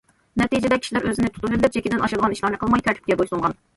نەتىجىدە 0.41 0.77
كىشىلەر 0.85 1.05
ئۆزىنى 1.11 1.29
تۇتۇۋېلىپ، 1.35 1.67
چېكىدىن 1.75 2.01
ئاشىدىغان 2.07 2.35
ئىشلارنى 2.37 2.61
قىلماي، 2.65 2.85
تەرتىپكە 2.89 3.19
بويسۇنغان. 3.21 3.59